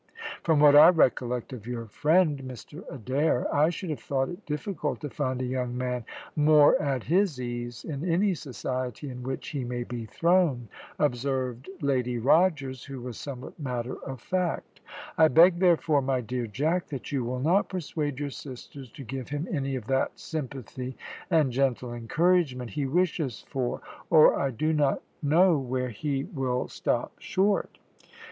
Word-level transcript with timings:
"From 0.41 0.59
what 0.59 0.75
I 0.75 0.89
recollect 0.89 1.53
of 1.53 1.67
your 1.67 1.85
friend, 1.85 2.39
Mr 2.39 2.83
Adair, 2.91 3.45
I 3.55 3.69
should 3.69 3.91
have 3.91 3.99
thought 3.99 4.29
it 4.29 4.43
difficult 4.47 4.99
to 5.01 5.11
find 5.11 5.39
a 5.43 5.45
young 5.45 5.77
man 5.77 6.05
more 6.35 6.75
at 6.81 7.03
his 7.03 7.39
ease 7.39 7.85
in 7.85 8.03
any 8.03 8.33
society 8.33 9.11
into 9.11 9.27
which 9.27 9.49
he 9.49 9.63
may 9.63 9.83
be 9.83 10.05
thrown," 10.07 10.69
observed 10.97 11.69
Lady 11.81 12.17
Rogers, 12.17 12.85
who 12.85 12.99
was 12.99 13.15
somewhat 13.15 13.59
matter 13.59 13.95
of 14.03 14.19
fact; 14.19 14.79
"I 15.19 15.27
beg 15.27 15.59
therefore, 15.59 16.01
my 16.01 16.19
dear 16.19 16.47
Jack, 16.47 16.87
that 16.87 17.11
you 17.11 17.23
will 17.23 17.39
not 17.39 17.69
persuade 17.69 18.17
your 18.19 18.31
sisters 18.31 18.89
to 18.93 19.03
give 19.03 19.29
him 19.29 19.47
any 19.51 19.75
of 19.75 19.85
that 19.85 20.17
sympathy 20.17 20.97
and 21.29 21.51
gentle 21.51 21.93
encouragement 21.93 22.71
he 22.71 22.87
wishes 22.87 23.45
for, 23.47 23.81
or 24.09 24.33
I 24.39 24.49
do 24.49 24.73
not 24.73 25.03
know 25.21 25.59
where 25.59 25.89
he 25.89 26.23
will 26.23 26.67
stop 26.69 27.11
short." 27.19 27.77